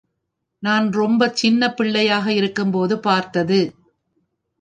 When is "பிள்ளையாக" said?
1.77-2.33